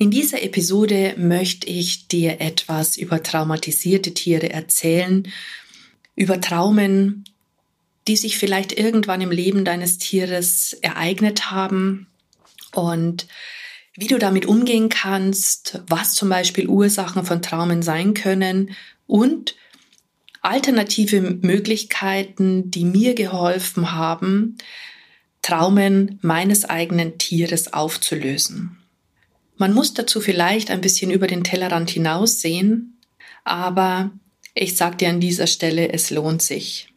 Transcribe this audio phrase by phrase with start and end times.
[0.00, 5.26] In dieser Episode möchte ich dir etwas über traumatisierte Tiere erzählen,
[6.14, 7.24] über Traumen,
[8.06, 12.06] die sich vielleicht irgendwann im Leben deines Tieres ereignet haben
[12.72, 13.26] und
[13.96, 18.76] wie du damit umgehen kannst, was zum Beispiel Ursachen von Traumen sein können
[19.08, 19.56] und
[20.42, 24.58] alternative Möglichkeiten, die mir geholfen haben,
[25.42, 28.77] Traumen meines eigenen Tieres aufzulösen.
[29.58, 32.98] Man muss dazu vielleicht ein bisschen über den Tellerrand hinaussehen,
[33.44, 34.12] aber
[34.54, 36.92] ich sage dir an dieser Stelle, es lohnt sich.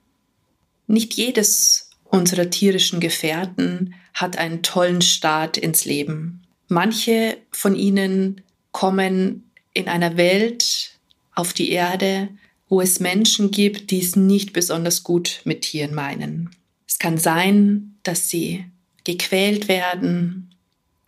[0.87, 6.43] Nicht jedes unserer tierischen Gefährten hat einen tollen Start ins Leben.
[6.67, 8.41] Manche von ihnen
[8.71, 10.91] kommen in einer Welt
[11.33, 12.29] auf die Erde,
[12.69, 16.51] wo es Menschen gibt, die es nicht besonders gut mit Tieren meinen.
[16.87, 18.65] Es kann sein, dass sie
[19.03, 20.53] gequält werden,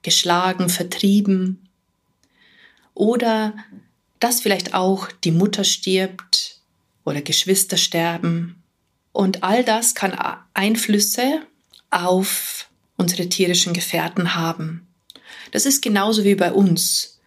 [0.04, 1.68] geschlagen, vertrieben.
[2.94, 3.54] Oder
[4.20, 6.60] dass vielleicht auch die Mutter stirbt
[7.04, 8.62] oder Geschwister sterben.
[9.12, 10.18] Und all das kann
[10.54, 11.42] Einflüsse
[11.90, 14.88] auf unsere tierischen Gefährten haben.
[15.52, 17.20] Das ist genauso wie bei uns.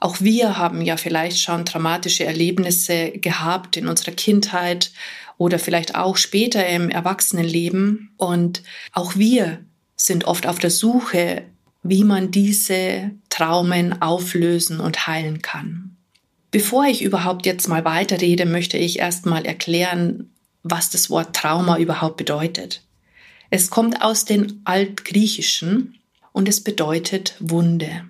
[0.00, 4.92] Auch wir haben ja vielleicht schon traumatische Erlebnisse gehabt in unserer Kindheit
[5.38, 8.10] oder vielleicht auch später im Erwachsenenleben.
[8.18, 9.64] Und auch wir
[9.96, 11.44] sind oft auf der Suche
[11.84, 15.96] wie man diese Traumen auflösen und heilen kann.
[16.50, 20.30] Bevor ich überhaupt jetzt mal weiterrede, möchte ich erstmal erklären,
[20.62, 22.82] was das Wort Trauma überhaupt bedeutet.
[23.50, 25.98] Es kommt aus dem Altgriechischen
[26.32, 28.06] und es bedeutet Wunde.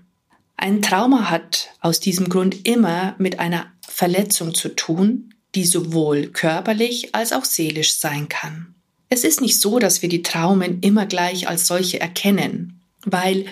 [0.56, 7.14] Ein Trauma hat aus diesem Grund immer mit einer Verletzung zu tun, die sowohl körperlich
[7.14, 8.74] als auch seelisch sein kann.
[9.08, 13.46] Es ist nicht so, dass wir die Traumen immer gleich als solche erkennen weil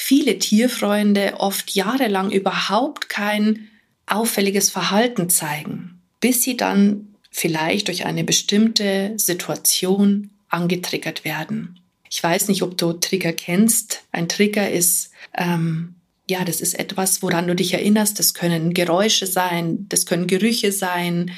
[0.00, 3.68] viele Tierfreunde oft jahrelang überhaupt kein
[4.06, 11.80] auffälliges Verhalten zeigen, bis sie dann vielleicht durch eine bestimmte Situation angetriggert werden.
[12.08, 14.04] Ich weiß nicht, ob du Trigger kennst.
[14.12, 15.96] Ein Trigger ist, ähm,
[16.30, 18.18] ja, das ist etwas, woran du dich erinnerst.
[18.20, 21.32] Das können Geräusche sein, das können Gerüche sein,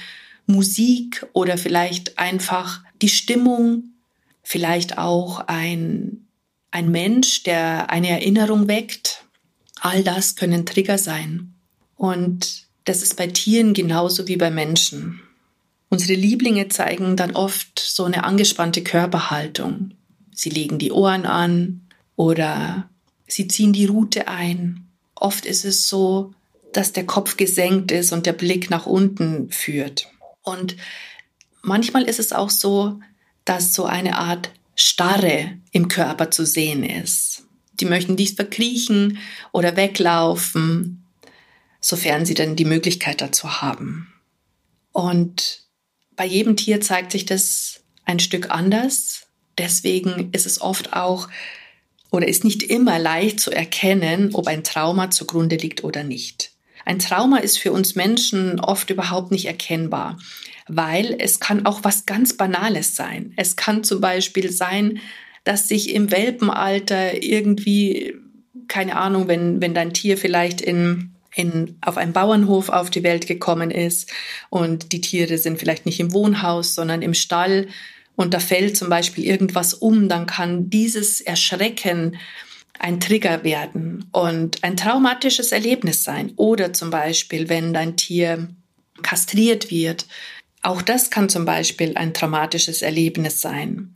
[0.47, 3.85] Musik oder vielleicht einfach die Stimmung,
[4.43, 6.27] vielleicht auch ein
[6.71, 9.25] ein Mensch, der eine Erinnerung weckt.
[9.81, 11.55] All das können Trigger sein.
[11.97, 15.21] Und das ist bei Tieren genauso wie bei Menschen.
[15.89, 19.93] Unsere Lieblinge zeigen dann oft so eine angespannte Körperhaltung.
[20.33, 21.83] Sie legen die Ohren an
[22.17, 22.89] oder
[23.27, 24.87] sie ziehen die Rute ein.
[25.15, 26.33] Oft ist es so,
[26.73, 30.09] dass der Kopf gesenkt ist und der Blick nach unten führt.
[30.43, 30.77] Und
[31.63, 33.01] manchmal ist es auch so,
[33.45, 37.45] dass so eine Art Starre im Körper zu sehen ist.
[37.75, 39.19] Die möchten nicht verkriechen
[39.53, 41.05] oder weglaufen,
[41.81, 44.11] sofern sie dann die Möglichkeit dazu haben.
[44.93, 45.65] Und
[46.17, 49.27] bei jedem Tier zeigt sich das ein Stück anders.
[49.59, 51.29] Deswegen ist es oft auch
[52.11, 56.50] oder ist nicht immer leicht zu erkennen, ob ein Trauma zugrunde liegt oder nicht.
[56.85, 60.17] Ein Trauma ist für uns Menschen oft überhaupt nicht erkennbar
[60.73, 63.33] weil es kann auch was ganz Banales sein.
[63.37, 65.01] Es kann zum Beispiel sein,
[65.43, 68.15] dass sich im Welpenalter irgendwie,
[68.69, 73.27] keine Ahnung, wenn, wenn dein Tier vielleicht in, in, auf einem Bauernhof auf die Welt
[73.27, 74.13] gekommen ist
[74.49, 77.67] und die Tiere sind vielleicht nicht im Wohnhaus, sondern im Stall
[78.15, 82.17] und da fällt zum Beispiel irgendwas um, dann kann dieses Erschrecken
[82.81, 86.33] ein Trigger werden und ein traumatisches Erlebnis sein.
[86.37, 88.49] Oder zum Beispiel, wenn dein Tier
[89.03, 90.07] kastriert wird,
[90.63, 93.95] auch das kann zum Beispiel ein traumatisches Erlebnis sein.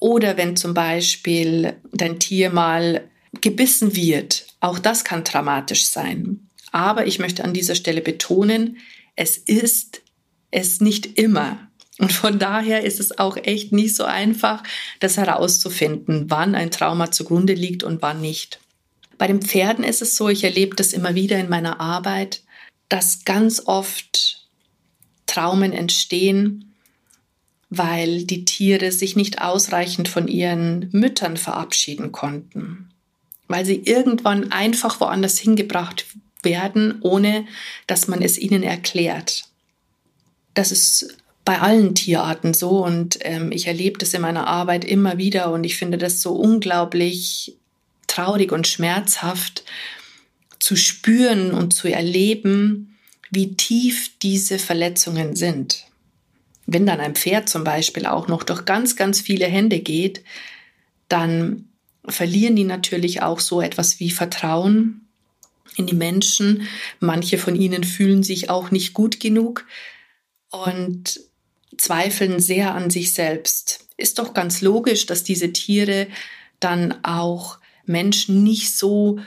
[0.00, 3.08] Oder wenn zum Beispiel dein Tier mal
[3.40, 6.48] gebissen wird, auch das kann traumatisch sein.
[6.72, 8.78] Aber ich möchte an dieser Stelle betonen,
[9.14, 10.02] es ist
[10.50, 11.68] es nicht immer.
[11.98, 14.62] Und von daher ist es auch echt nicht so einfach,
[15.00, 18.60] das herauszufinden, wann ein Trauma zugrunde liegt und wann nicht.
[19.16, 22.42] Bei den Pferden ist es so, ich erlebe das immer wieder in meiner Arbeit,
[22.88, 24.44] dass ganz oft
[25.26, 26.74] Traumen entstehen,
[27.70, 32.90] weil die Tiere sich nicht ausreichend von ihren Müttern verabschieden konnten,
[33.48, 36.06] weil sie irgendwann einfach woanders hingebracht
[36.42, 37.46] werden, ohne
[37.86, 39.44] dass man es ihnen erklärt.
[40.54, 45.18] Das ist bei allen Tierarten so und ähm, ich erlebe das in meiner Arbeit immer
[45.18, 47.56] wieder und ich finde das so unglaublich
[48.06, 49.64] traurig und schmerzhaft
[50.58, 52.96] zu spüren und zu erleben,
[53.30, 55.84] wie tief diese Verletzungen sind.
[56.66, 60.24] Wenn dann ein Pferd zum Beispiel auch noch durch ganz, ganz viele Hände geht,
[61.08, 61.68] dann
[62.06, 65.06] verlieren die natürlich auch so etwas wie Vertrauen
[65.76, 66.68] in die Menschen.
[67.00, 69.66] Manche von ihnen fühlen sich auch nicht gut genug
[70.50, 71.20] und
[71.76, 73.88] zweifeln sehr an sich selbst.
[73.96, 76.08] Ist doch ganz logisch, dass diese Tiere
[76.60, 79.18] dann auch Menschen nicht so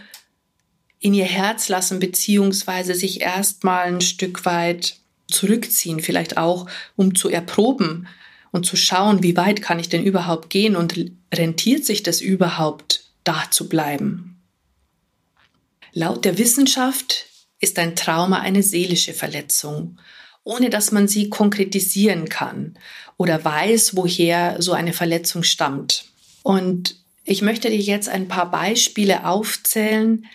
[1.00, 4.98] in ihr Herz lassen, beziehungsweise sich erstmal ein Stück weit
[5.30, 8.08] zurückziehen, vielleicht auch, um zu erproben
[8.52, 13.04] und zu schauen, wie weit kann ich denn überhaupt gehen und rentiert sich das überhaupt,
[13.24, 14.42] da zu bleiben.
[15.94, 17.26] Laut der Wissenschaft
[17.60, 20.00] ist ein Trauma eine seelische Verletzung,
[20.48, 22.76] ohne dass man sie konkretisieren kann
[23.18, 26.06] oder weiß, woher so eine Verletzung stammt.
[26.42, 26.96] Und
[27.26, 30.26] ich möchte dir jetzt ein paar Beispiele aufzählen,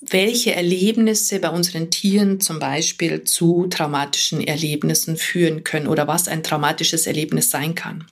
[0.00, 6.42] welche Erlebnisse bei unseren Tieren zum Beispiel zu traumatischen Erlebnissen führen können oder was ein
[6.42, 8.06] traumatisches Erlebnis sein kann.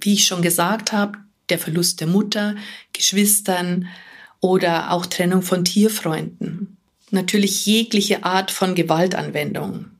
[0.00, 1.18] Wie ich schon gesagt habe,
[1.50, 2.56] der Verlust der Mutter,
[2.94, 3.88] Geschwistern
[4.40, 6.78] oder auch Trennung von Tierfreunden.
[7.10, 9.90] Natürlich jegliche Art von Gewaltanwendung.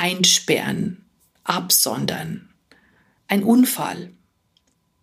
[0.00, 1.04] Einsperren,
[1.44, 2.48] absondern,
[3.28, 4.08] ein Unfall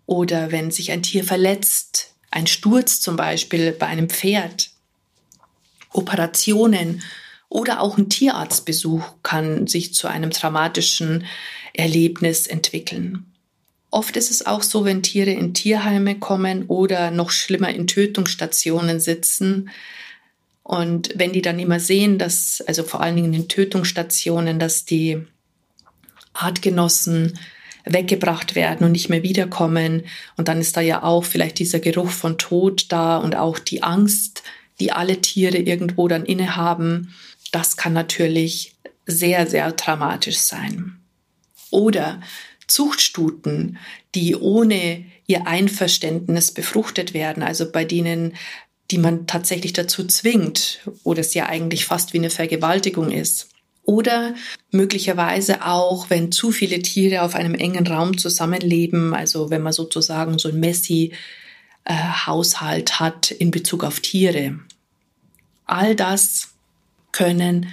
[0.07, 4.71] oder wenn sich ein Tier verletzt, ein Sturz zum Beispiel bei einem Pferd,
[5.91, 7.03] Operationen
[7.47, 11.25] oder auch ein Tierarztbesuch kann sich zu einem traumatischen
[11.73, 13.31] Erlebnis entwickeln.
[13.91, 18.99] Oft ist es auch so, wenn Tiere in Tierheime kommen oder noch schlimmer in Tötungsstationen
[18.99, 19.69] sitzen.
[20.67, 25.25] Und wenn die dann immer sehen, dass, also vor allen Dingen in Tötungsstationen, dass die
[26.33, 27.39] Artgenossen
[27.85, 30.03] weggebracht werden und nicht mehr wiederkommen.
[30.35, 33.81] Und dann ist da ja auch vielleicht dieser Geruch von Tod da und auch die
[33.81, 34.43] Angst,
[34.81, 37.13] die alle Tiere irgendwo dann innehaben.
[37.53, 38.75] Das kann natürlich
[39.05, 40.99] sehr, sehr dramatisch sein.
[41.71, 42.19] Oder
[42.67, 43.77] Zuchtstuten,
[44.15, 48.33] die ohne ihr Einverständnis befruchtet werden, also bei denen,
[48.91, 53.49] die man tatsächlich dazu zwingt, wo das ja eigentlich fast wie eine Vergewaltigung ist.
[53.83, 54.35] Oder
[54.71, 60.39] möglicherweise auch, wenn zu viele Tiere auf einem engen Raum zusammenleben, also wenn man sozusagen
[60.39, 64.59] so ein Messi-Haushalt äh, hat in Bezug auf Tiere.
[65.65, 66.49] All das
[67.13, 67.67] können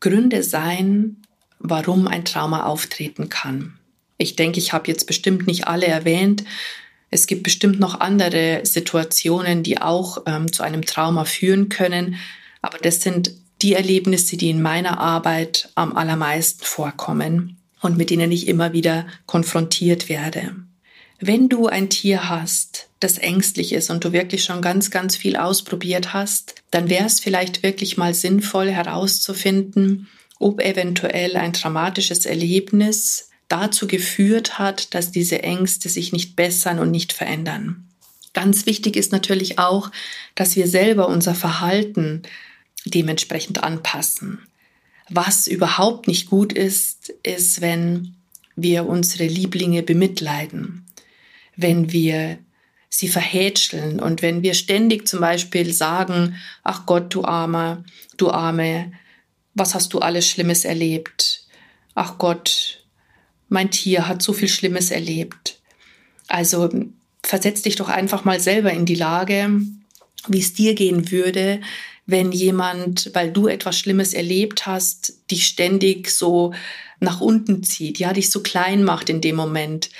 [0.00, 1.22] Gründe sein,
[1.58, 3.78] warum ein Trauma auftreten kann.
[4.18, 6.44] Ich denke, ich habe jetzt bestimmt nicht alle erwähnt.
[7.10, 12.16] Es gibt bestimmt noch andere Situationen, die auch ähm, zu einem Trauma führen können.
[12.62, 13.32] Aber das sind
[13.62, 19.06] die Erlebnisse, die in meiner Arbeit am allermeisten vorkommen und mit denen ich immer wieder
[19.26, 20.56] konfrontiert werde.
[21.18, 25.36] Wenn du ein Tier hast, das ängstlich ist und du wirklich schon ganz, ganz viel
[25.36, 30.08] ausprobiert hast, dann wäre es vielleicht wirklich mal sinnvoll herauszufinden,
[30.38, 36.90] ob eventuell ein dramatisches Erlebnis dazu geführt hat, dass diese Ängste sich nicht bessern und
[36.90, 37.88] nicht verändern.
[38.32, 39.90] Ganz wichtig ist natürlich auch,
[40.34, 42.22] dass wir selber unser Verhalten
[42.84, 44.40] dementsprechend anpassen.
[45.08, 48.16] Was überhaupt nicht gut ist, ist, wenn
[48.56, 50.86] wir unsere Lieblinge bemitleiden,
[51.56, 52.38] wenn wir
[52.88, 57.84] sie verhätscheln und wenn wir ständig zum Beispiel sagen, ach Gott, du Armer,
[58.16, 58.92] du Arme,
[59.54, 61.46] was hast du alles Schlimmes erlebt?
[61.94, 62.85] Ach Gott,
[63.48, 65.60] mein Tier hat so viel Schlimmes erlebt.
[66.28, 66.68] Also
[67.22, 69.60] versetz dich doch einfach mal selber in die Lage,
[70.28, 71.60] wie es dir gehen würde,
[72.06, 76.54] wenn jemand, weil du etwas Schlimmes erlebt hast, dich ständig so
[77.00, 79.90] nach unten zieht, ja, dich so klein macht in dem Moment.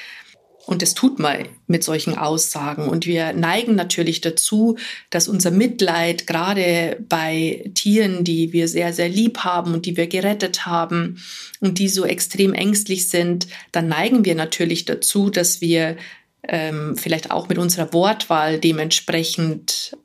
[0.67, 2.89] Und das tut man mit solchen Aussagen.
[2.89, 4.77] Und wir neigen natürlich dazu,
[5.11, 10.09] dass unser Mitleid gerade bei Tieren, die wir sehr, sehr lieb haben und die wir
[10.09, 11.23] gerettet haben
[11.61, 15.97] und die so extrem ängstlich sind, dann neigen wir natürlich dazu, dass wir
[16.43, 19.97] ähm, vielleicht auch mit unserer Wortwahl dementsprechend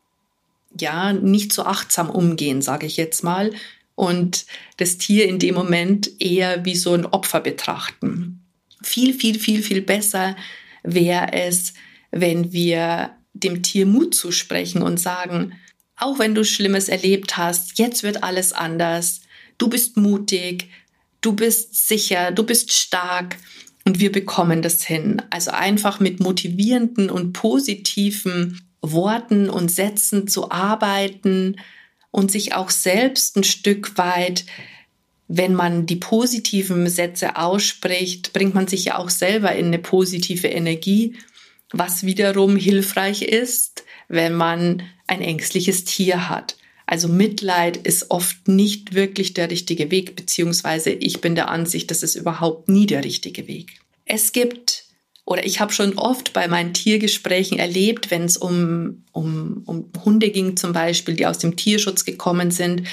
[0.79, 3.51] ja, nicht so achtsam umgehen, sage ich jetzt mal,
[3.95, 4.45] und
[4.77, 8.41] das Tier in dem Moment eher wie so ein Opfer betrachten.
[8.83, 10.35] Viel, viel, viel, viel besser
[10.83, 11.73] wäre es,
[12.11, 15.53] wenn wir dem Tier Mut zusprechen und sagen,
[15.95, 19.21] auch wenn du Schlimmes erlebt hast, jetzt wird alles anders,
[19.57, 20.69] du bist mutig,
[21.21, 23.37] du bist sicher, du bist stark
[23.85, 25.21] und wir bekommen das hin.
[25.29, 31.57] Also einfach mit motivierenden und positiven Worten und Sätzen zu arbeiten
[32.09, 34.45] und sich auch selbst ein Stück weit,
[35.33, 40.47] wenn man die positiven Sätze ausspricht, bringt man sich ja auch selber in eine positive
[40.47, 41.15] Energie,
[41.71, 46.57] was wiederum hilfreich ist, wenn man ein ängstliches Tier hat.
[46.85, 52.03] Also Mitleid ist oft nicht wirklich der richtige Weg, beziehungsweise ich bin der Ansicht, das
[52.03, 53.79] ist überhaupt nie der richtige Weg.
[54.03, 54.83] Es gibt
[55.23, 60.29] oder ich habe schon oft bei meinen Tiergesprächen erlebt, wenn es um, um, um Hunde
[60.29, 62.83] ging zum Beispiel, die aus dem Tierschutz gekommen sind.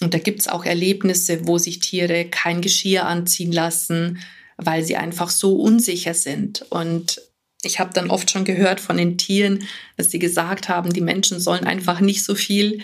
[0.00, 4.18] Und da gibt es auch Erlebnisse, wo sich Tiere kein Geschirr anziehen lassen,
[4.56, 6.64] weil sie einfach so unsicher sind.
[6.70, 7.20] Und
[7.62, 9.64] ich habe dann oft schon gehört von den Tieren,
[9.96, 12.80] dass sie gesagt haben, die Menschen sollen einfach nicht so viel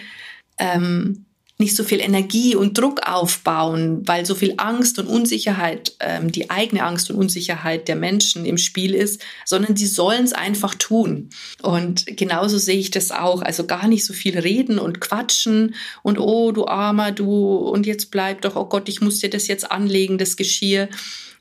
[0.59, 1.27] ähm,
[1.57, 6.51] nicht so viel Energie und Druck aufbauen, weil so viel Angst und Unsicherheit, ähm, die
[6.51, 11.31] eigene Angst und Unsicherheit der Menschen im Spiel ist, sondern sie sollen es einfach tun.
[11.63, 13.41] Und genauso sehe ich das auch.
[13.41, 18.11] Also gar nicht so viel reden und quatschen und oh, du Armer, du, und jetzt
[18.11, 20.89] bleib doch, oh Gott, ich muss dir das jetzt anlegen, das Geschirr,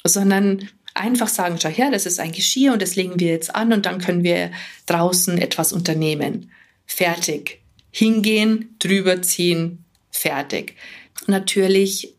[0.03, 3.73] sondern einfach sagen, schau her, das ist ein Geschirr und das legen wir jetzt an
[3.73, 4.51] und dann können wir
[4.85, 6.51] draußen etwas unternehmen.
[6.85, 7.61] Fertig.
[7.89, 10.75] Hingehen, drüber ziehen, fertig.
[11.27, 12.15] Natürlich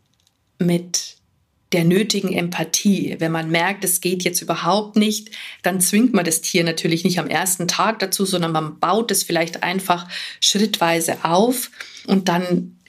[0.59, 1.15] mit
[1.71, 3.15] der nötigen Empathie.
[3.19, 5.31] Wenn man merkt, es geht jetzt überhaupt nicht,
[5.63, 9.23] dann zwingt man das Tier natürlich nicht am ersten Tag dazu, sondern man baut es
[9.23, 10.07] vielleicht einfach
[10.39, 11.71] schrittweise auf
[12.07, 12.79] und dann,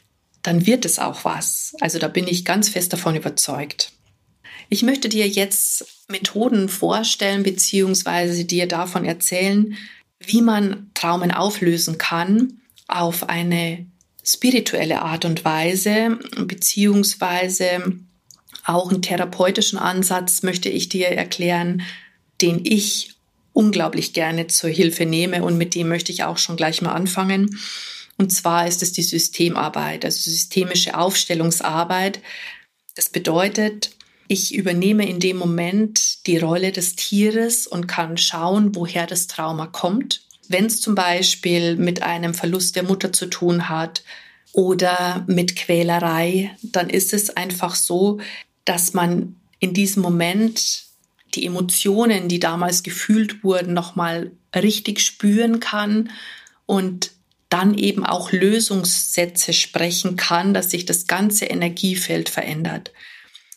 [0.43, 1.75] dann wird es auch was.
[1.81, 3.93] Also da bin ich ganz fest davon überzeugt.
[4.69, 9.77] Ich möchte dir jetzt Methoden vorstellen beziehungsweise dir davon erzählen,
[10.21, 13.87] wie man Traumen auflösen kann auf eine
[14.27, 17.93] spirituelle Art und Weise, beziehungsweise
[18.65, 21.83] auch einen therapeutischen Ansatz möchte ich dir erklären,
[22.43, 23.15] den ich
[23.53, 27.59] unglaublich gerne zur Hilfe nehme und mit dem möchte ich auch schon gleich mal anfangen.
[28.19, 32.21] Und zwar ist es die Systemarbeit, also systemische Aufstellungsarbeit.
[32.97, 33.93] Das bedeutet,
[34.27, 39.69] ich übernehme in dem Moment die Rolle des Tieres und kann schauen, woher das Trauma
[39.69, 44.03] kommt wenn es zum Beispiel mit einem Verlust der Mutter zu tun hat
[44.53, 48.21] oder mit Quälerei, dann ist es einfach so,
[48.65, 50.85] dass man in diesem Moment
[51.35, 56.11] die Emotionen, die damals gefühlt wurden, nochmal richtig spüren kann
[56.65, 57.13] und
[57.49, 62.93] dann eben auch Lösungssätze sprechen kann, dass sich das ganze Energiefeld verändert.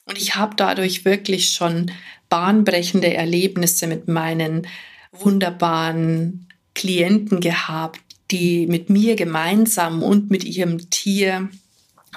[0.06, 1.92] Und ich habe dadurch wirklich schon
[2.30, 4.68] bahnbrechende Erlebnisse mit meinen
[5.12, 6.49] wunderbaren
[6.80, 8.00] Klienten gehabt,
[8.32, 11.50] die mit mir gemeinsam und mit ihrem Tier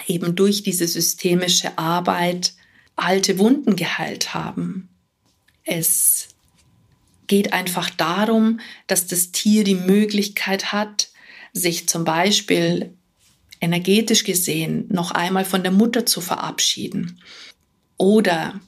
[0.06, 2.54] eben durch diese systemische Arbeit
[2.94, 4.88] alte Wunden geheilt haben.
[5.64, 6.28] Es
[7.26, 11.08] geht einfach darum, dass das Tier die Möglichkeit hat,
[11.52, 12.94] sich zum Beispiel
[13.60, 17.20] energetisch gesehen noch einmal von der Mutter zu verabschieden
[17.96, 18.60] oder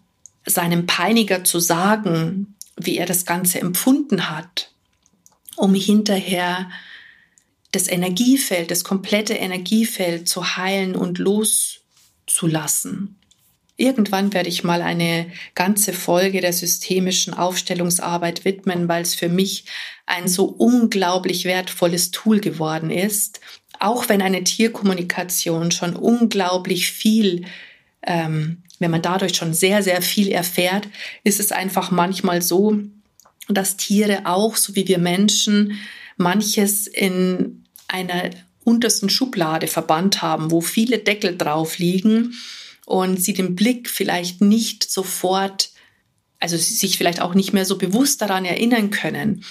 [0.44, 4.73] seinem Peiniger zu sagen, wie er das Ganze empfunden hat
[5.56, 6.70] um hinterher
[7.72, 13.16] das Energiefeld, das komplette Energiefeld zu heilen und loszulassen.
[13.76, 19.64] Irgendwann werde ich mal eine ganze Folge der systemischen Aufstellungsarbeit widmen, weil es für mich
[20.06, 23.40] ein so unglaublich wertvolles Tool geworden ist.
[23.80, 27.46] Auch wenn eine Tierkommunikation schon unglaublich viel,
[28.02, 30.86] ähm, wenn man dadurch schon sehr, sehr viel erfährt,
[31.24, 32.78] ist es einfach manchmal so,
[33.48, 35.78] dass Tiere auch, so wie wir Menschen,
[36.16, 38.30] manches in einer
[38.64, 42.34] untersten Schublade verbannt haben, wo viele Deckel drauf liegen
[42.86, 45.70] und sie den Blick vielleicht nicht sofort,
[46.40, 49.44] also sich vielleicht auch nicht mehr so bewusst daran erinnern können.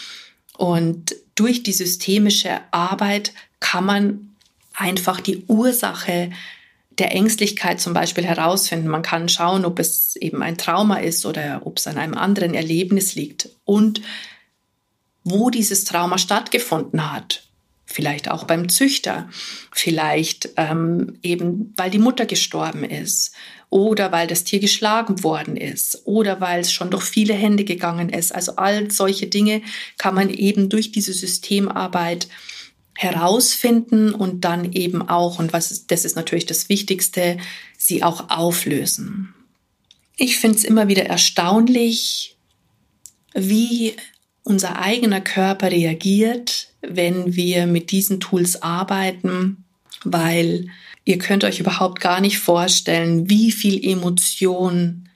[0.58, 4.36] Und durch die systemische Arbeit kann man
[4.74, 6.32] einfach die Ursache
[7.00, 8.88] der Ängstlichkeit zum Beispiel herausfinden.
[8.88, 12.54] Man kann schauen, ob es eben ein Trauma ist oder ob es an einem anderen
[12.54, 14.02] Erlebnis liegt und
[15.24, 17.44] wo dieses Trauma stattgefunden hat.
[17.86, 19.30] Vielleicht auch beim Züchter,
[19.72, 23.36] vielleicht ähm, eben, weil die Mutter gestorben ist
[23.70, 28.10] oder weil das Tier geschlagen worden ist oder weil es schon durch viele Hände gegangen
[28.10, 28.34] ist.
[28.34, 29.62] Also all solche Dinge
[29.98, 32.28] kann man eben durch diese Systemarbeit
[32.96, 37.38] herausfinden und dann eben auch, und was das ist natürlich das Wichtigste,
[37.78, 39.34] sie auch auflösen.
[40.16, 42.38] Ich finde es immer wieder erstaunlich,
[43.34, 43.96] wie
[44.44, 49.64] unser eigener Körper reagiert, wenn wir mit diesen Tools arbeiten,
[50.04, 50.68] weil
[51.06, 55.10] ihr könnt euch überhaupt gar nicht vorstellen, wie viel Emotion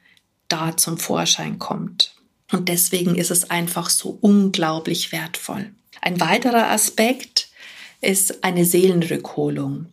[0.47, 2.15] da zum Vorschein kommt.
[2.51, 5.71] Und deswegen ist es einfach so unglaublich wertvoll.
[6.01, 7.46] Ein weiterer Aspekt
[8.01, 9.87] ist eine Seelenrückholung.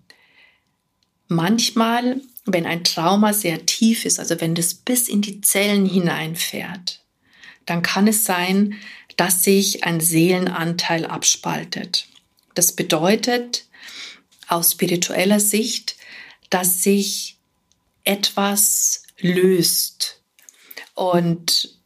[1.29, 7.03] manchmal, wenn ein Trauma sehr tief ist, also wenn das bis in die Zellen hineinfährt,
[7.65, 8.75] dann kann es sein,
[9.17, 12.07] dass sich ein Seelenanteil abspaltet.
[12.55, 13.67] Das bedeutet
[14.49, 15.97] aus spiritueller Sicht,
[16.51, 17.39] dass sich
[18.05, 20.21] etwas löst.
[20.95, 21.79] Und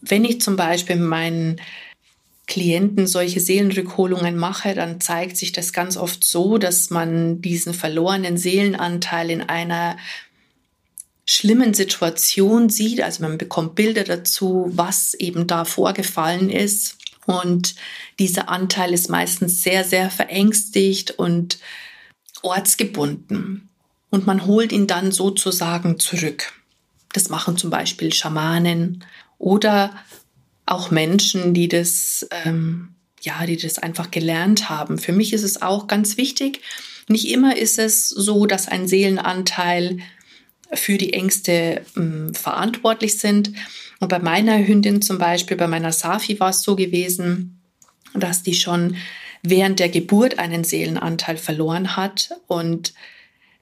[0.00, 1.60] wenn ich zum Beispiel meinen
[2.52, 8.36] Klienten solche Seelenrückholungen mache, dann zeigt sich das ganz oft so, dass man diesen verlorenen
[8.36, 9.96] Seelenanteil in einer
[11.24, 13.00] schlimmen Situation sieht.
[13.00, 16.98] Also man bekommt Bilder dazu, was eben da vorgefallen ist.
[17.24, 17.74] Und
[18.18, 21.58] dieser Anteil ist meistens sehr, sehr verängstigt und
[22.42, 23.70] ortsgebunden.
[24.10, 26.52] Und man holt ihn dann sozusagen zurück.
[27.14, 29.06] Das machen zum Beispiel Schamanen
[29.38, 29.94] oder
[30.72, 32.88] auch Menschen, die das, ähm,
[33.20, 34.98] ja, die das einfach gelernt haben.
[34.98, 36.60] Für mich ist es auch ganz wichtig.
[37.08, 39.98] Nicht immer ist es so, dass ein Seelenanteil
[40.72, 43.52] für die Ängste ähm, verantwortlich sind.
[44.00, 47.60] Und bei meiner Hündin zum Beispiel, bei meiner Safi war es so gewesen,
[48.14, 48.96] dass die schon
[49.42, 52.30] während der Geburt einen Seelenanteil verloren hat.
[52.46, 52.94] Und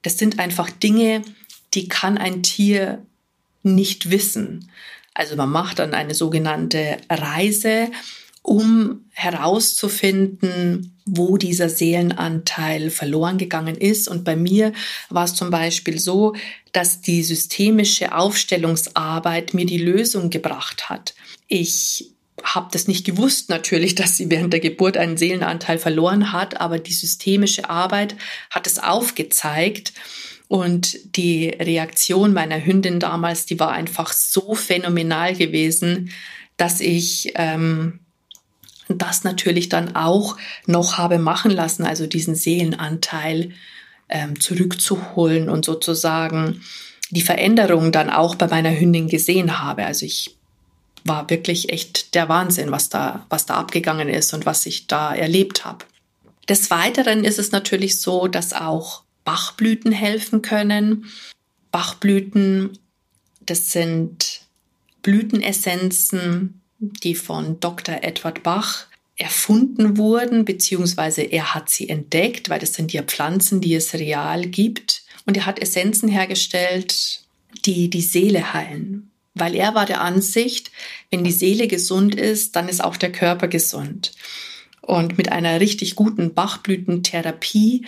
[0.03, 1.23] das sind einfach Dinge,
[1.75, 3.05] die kann ein Tier
[3.63, 4.71] nicht wissen.
[5.21, 7.91] Also man macht dann eine sogenannte Reise,
[8.41, 14.09] um herauszufinden, wo dieser Seelenanteil verloren gegangen ist.
[14.09, 14.73] Und bei mir
[15.11, 16.35] war es zum Beispiel so,
[16.73, 21.13] dass die systemische Aufstellungsarbeit mir die Lösung gebracht hat.
[21.49, 22.13] Ich
[22.43, 26.79] habe das nicht gewusst natürlich, dass sie während der Geburt einen Seelenanteil verloren hat, aber
[26.79, 28.17] die systemische Arbeit
[28.49, 29.93] hat es aufgezeigt.
[30.51, 36.11] Und die Reaktion meiner Hündin damals, die war einfach so phänomenal gewesen,
[36.57, 38.01] dass ich ähm,
[38.89, 43.53] das natürlich dann auch noch habe machen lassen, also diesen Seelenanteil
[44.09, 46.63] ähm, zurückzuholen und sozusagen
[47.11, 49.85] die Veränderung dann auch bei meiner Hündin gesehen habe.
[49.87, 50.37] Also ich
[51.05, 55.15] war wirklich echt der Wahnsinn, was da, was da abgegangen ist und was ich da
[55.15, 55.85] erlebt habe.
[56.49, 61.05] Des Weiteren ist es natürlich so, dass auch Bachblüten helfen können.
[61.71, 62.77] Bachblüten,
[63.47, 64.41] das sind
[65.03, 68.03] Blütenessenzen, die von Dr.
[68.03, 73.77] Edward Bach erfunden wurden, beziehungsweise er hat sie entdeckt, weil das sind ja Pflanzen, die
[73.77, 75.05] es real gibt.
[75.27, 77.23] Und er hat Essenzen hergestellt,
[77.65, 79.13] die die Seele heilen.
[79.35, 80.73] Weil er war der Ansicht,
[81.11, 84.11] wenn die Seele gesund ist, dann ist auch der Körper gesund.
[84.81, 87.87] Und mit einer richtig guten Bachblütentherapie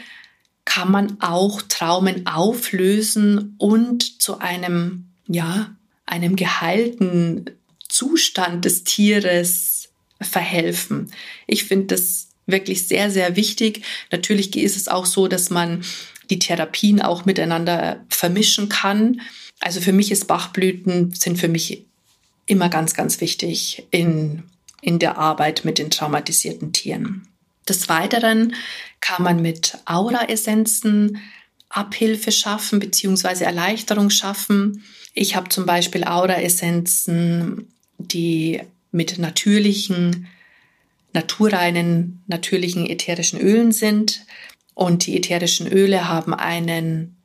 [0.72, 7.50] kann man auch Traumen auflösen und zu einem, ja, einem geheilten
[7.90, 11.12] Zustand des Tieres verhelfen.
[11.46, 13.84] Ich finde das wirklich sehr, sehr wichtig.
[14.12, 15.84] Natürlich ist es auch so, dass man
[16.30, 19.20] die Therapien auch miteinander vermischen kann.
[19.60, 21.84] Also für mich ist Bachblüten sind für mich
[22.46, 24.44] immer ganz, ganz wichtig in,
[24.80, 27.28] in der Arbeit mit den traumatisierten Tieren.
[27.68, 28.54] Des Weiteren
[29.02, 31.18] kann man mit Aura-Essenzen
[31.68, 33.44] Abhilfe schaffen bzw.
[33.44, 34.84] Erleichterung schaffen.
[35.12, 40.28] Ich habe zum Beispiel Aura-Essenzen, die mit natürlichen,
[41.12, 44.24] naturreinen, natürlichen ätherischen Ölen sind.
[44.74, 47.16] Und die ätherischen Öle haben einen,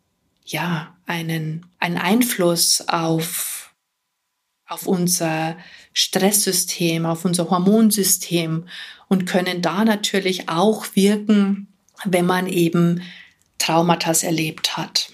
[0.46, 3.74] ja, einen, einen Einfluss auf,
[4.66, 5.58] auf unser
[5.98, 8.66] Stresssystem, auf unser Hormonsystem
[9.08, 11.70] und können da natürlich auch wirken,
[12.06, 13.02] wenn man eben
[13.58, 15.10] Traumata erlebt hat.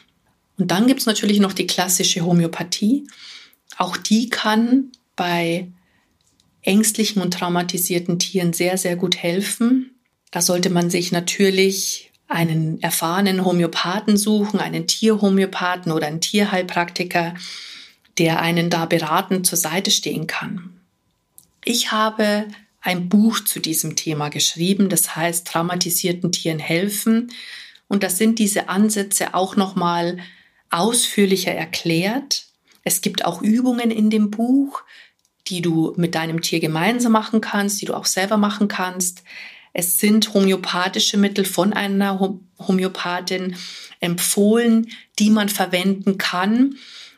[0.57, 3.07] Und dann gibt es natürlich noch die klassische Homöopathie.
[3.77, 5.71] Auch die kann bei
[6.63, 9.95] ängstlichen und traumatisierten Tieren sehr, sehr gut helfen.
[10.31, 17.35] Da sollte man sich natürlich einen erfahrenen Homöopathen suchen, einen Tierhomöopathen oder einen Tierheilpraktiker,
[18.17, 20.72] der einen da beratend zur Seite stehen kann.
[21.65, 22.47] Ich habe
[22.81, 27.31] ein Buch zu diesem Thema geschrieben, das heißt Traumatisierten Tieren helfen.
[27.87, 30.17] Und das sind diese Ansätze auch nochmal
[30.69, 32.47] ausführlicher erklärt.
[32.83, 34.81] Es gibt auch Übungen in dem Buch,
[35.47, 39.23] die du mit deinem Tier gemeinsam machen kannst, die du auch selber machen kannst.
[39.73, 42.19] Es sind homöopathische Mittel von einer
[42.59, 43.55] Homöopathin
[43.99, 46.75] empfohlen, die man verwenden kann.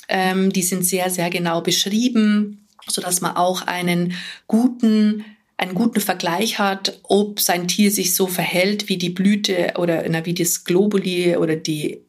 [0.08, 4.13] Ähm, die sind sehr, sehr genau beschrieben, sodass man auch einen
[4.48, 5.26] guten
[5.58, 10.26] einen guten Vergleich hat, ob sein Tier sich so verhält wie die Blüte oder na,
[10.26, 12.02] wie das Globuli oder die,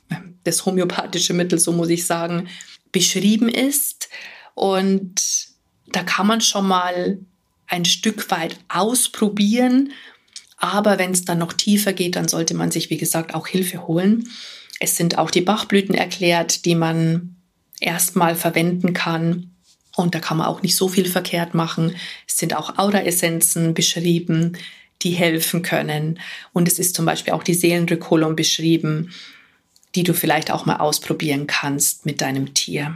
[0.42, 2.48] das homöopathische Mittel, so muss ich sagen,
[2.90, 4.08] beschrieben ist.
[4.54, 5.48] Und
[5.86, 7.18] da kann man schon mal
[7.68, 9.92] ein Stück weit ausprobieren.
[10.56, 13.86] Aber wenn es dann noch tiefer geht, dann sollte man sich, wie gesagt, auch Hilfe
[13.86, 14.28] holen.
[14.80, 17.36] Es sind auch die Bachblüten erklärt, die man
[17.80, 19.55] erstmal verwenden kann.
[19.96, 21.96] Und da kann man auch nicht so viel verkehrt machen.
[22.28, 24.56] Es sind auch Aura-Essenzen beschrieben,
[25.02, 26.20] die helfen können.
[26.52, 29.12] Und es ist zum Beispiel auch die Seelenrückholung beschrieben,
[29.94, 32.94] die du vielleicht auch mal ausprobieren kannst mit deinem Tier.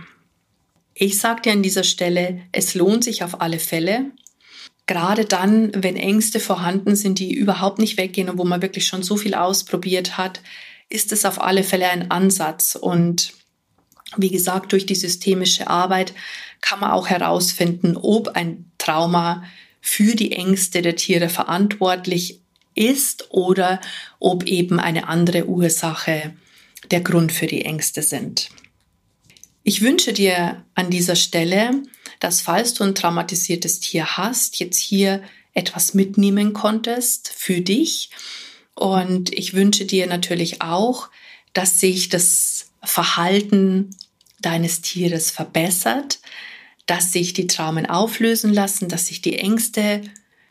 [0.95, 4.11] Ich sage dir an dieser Stelle, es lohnt sich auf alle Fälle.
[4.87, 9.03] Gerade dann, wenn Ängste vorhanden sind, die überhaupt nicht weggehen und wo man wirklich schon
[9.03, 10.43] so viel ausprobiert hat,
[10.91, 12.75] ist es auf alle Fälle ein Ansatz.
[12.75, 13.33] Und
[14.17, 16.15] wie gesagt, durch die systemische Arbeit
[16.61, 19.45] kann man auch herausfinden, ob ein Trauma
[19.81, 22.41] für die Ängste der Tiere verantwortlich
[22.75, 23.81] ist oder
[24.19, 26.35] ob eben eine andere Ursache
[26.91, 28.51] der Grund für die Ängste sind.
[29.63, 31.83] Ich wünsche dir an dieser Stelle,
[32.19, 38.11] dass falls du ein traumatisiertes Tier hast, jetzt hier etwas mitnehmen konntest für dich.
[38.75, 41.09] Und ich wünsche dir natürlich auch,
[41.53, 43.91] dass sich das Verhalten
[44.41, 46.19] deines Tieres verbessert,
[46.87, 50.03] dass sich die Traumen auflösen lassen, dass sich die Ängste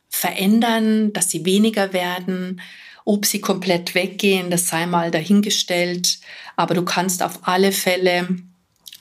[0.09, 2.61] verändern, dass sie weniger werden.
[3.05, 6.19] Ob sie komplett weggehen, das sei mal dahingestellt.
[6.55, 8.27] Aber du kannst auf alle Fälle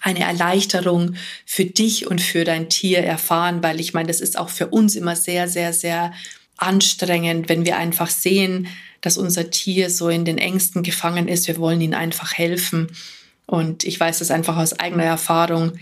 [0.01, 1.15] eine Erleichterung
[1.45, 4.95] für dich und für dein Tier erfahren, weil ich meine, das ist auch für uns
[4.95, 6.13] immer sehr, sehr, sehr
[6.59, 8.69] anstrengend, wenn wir einfach sehen,
[9.01, 11.47] dass unser Tier so in den Ängsten gefangen ist.
[11.49, 12.89] Wir wollen ihnen einfach helfen.
[13.47, 15.79] Und ich weiß es einfach aus eigener Erfahrung,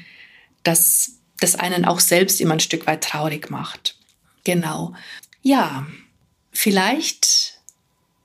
[0.62, 3.98] dass das einen auch selbst immer ein Stück weit traurig macht.
[4.44, 4.94] Genau.
[5.42, 5.86] Ja,
[6.52, 7.58] vielleicht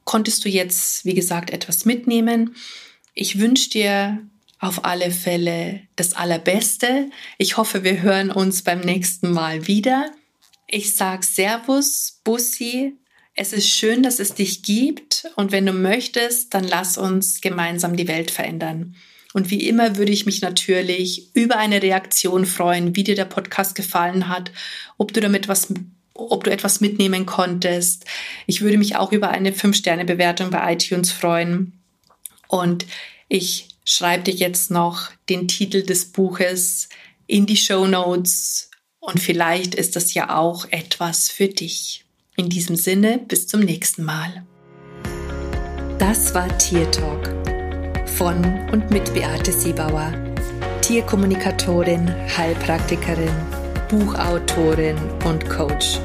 [0.03, 2.55] konntest du jetzt, wie gesagt, etwas mitnehmen.
[3.13, 4.19] Ich wünsche dir
[4.59, 7.09] auf alle Fälle das Allerbeste.
[7.37, 10.11] Ich hoffe, wir hören uns beim nächsten Mal wieder.
[10.73, 12.93] Ich sage Servus, Bussi.
[13.34, 17.97] Es ist schön, dass es dich gibt und wenn du möchtest, dann lass uns gemeinsam
[17.97, 18.95] die Welt verändern.
[19.34, 23.75] Und wie immer würde ich mich natürlich über eine Reaktion freuen, wie dir der Podcast
[23.75, 24.53] gefallen hat,
[24.97, 25.67] ob du damit was
[26.13, 28.05] ob du etwas mitnehmen konntest.
[28.47, 31.81] Ich würde mich auch über eine 5-Sterne-Bewertung bei iTunes freuen.
[32.47, 32.86] Und
[33.27, 36.88] ich schreibe dir jetzt noch den Titel des Buches
[37.27, 38.70] in die Show Notes
[39.01, 42.05] und vielleicht ist das ja auch etwas für dich.
[42.37, 44.45] In diesem Sinne, bis zum nächsten Mal.
[45.97, 47.29] Das war Tier Talk
[48.05, 50.13] von und mit Beate Siebauer,
[50.81, 53.33] Tierkommunikatorin, Heilpraktikerin,
[53.89, 55.99] Buchautorin und Coach.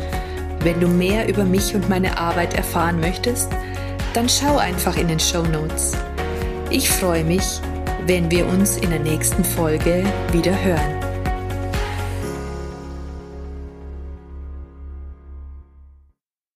[0.61, 3.51] Wenn du mehr über mich und meine Arbeit erfahren möchtest,
[4.15, 5.93] dann schau einfach in den Show Notes.
[6.71, 7.61] Ich freue mich,
[8.07, 11.06] wenn wir uns in der nächsten Folge wieder hören.